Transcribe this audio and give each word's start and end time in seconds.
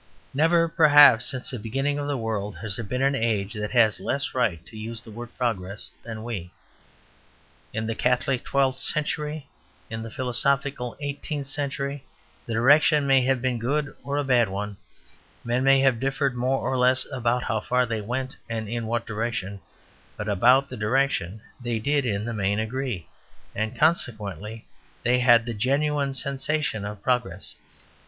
Never 0.33 0.67
perhaps 0.67 1.27
since 1.27 1.51
the 1.51 1.59
beginning 1.59 1.99
of 1.99 2.07
the 2.07 2.17
world 2.17 2.57
has 2.63 2.75
there 2.75 2.83
been 2.83 3.03
an 3.03 3.13
age 3.13 3.53
that 3.53 3.69
had 3.69 3.99
less 3.99 4.33
right 4.33 4.65
to 4.65 4.75
use 4.75 5.03
the 5.03 5.11
word 5.11 5.29
"progress" 5.37 5.91
than 6.01 6.23
we. 6.23 6.49
In 7.71 7.85
the 7.85 7.93
Catholic 7.93 8.43
twelfth 8.43 8.79
century, 8.79 9.45
in 9.91 10.01
the 10.01 10.09
philosophic 10.09 10.75
eighteenth 10.99 11.45
century, 11.45 12.03
the 12.47 12.53
direction 12.53 13.05
may 13.05 13.21
have 13.21 13.43
been 13.43 13.57
a 13.57 13.59
good 13.59 13.95
or 14.03 14.17
a 14.17 14.23
bad 14.23 14.49
one, 14.49 14.77
men 15.43 15.63
may 15.63 15.81
have 15.81 15.99
differed 15.99 16.33
more 16.35 16.59
or 16.67 16.79
less 16.79 17.05
about 17.11 17.43
how 17.43 17.59
far 17.59 17.85
they 17.85 18.01
went, 18.01 18.35
and 18.49 18.67
in 18.67 18.87
what 18.87 19.05
direction, 19.05 19.59
but 20.17 20.27
about 20.27 20.67
the 20.67 20.77
direction 20.77 21.41
they 21.61 21.77
did 21.77 22.07
in 22.07 22.25
the 22.25 22.33
main 22.33 22.59
agree, 22.59 23.05
and 23.53 23.77
consequently 23.77 24.65
they 25.03 25.19
had 25.19 25.45
the 25.45 25.53
genuine 25.53 26.15
sensation 26.15 26.85
of 26.85 27.03
progress. 27.03 27.53